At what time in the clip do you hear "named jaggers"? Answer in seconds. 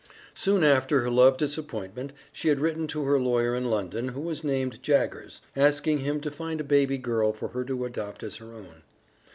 4.43-5.41